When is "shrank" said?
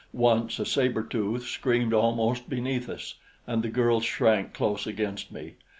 4.01-4.51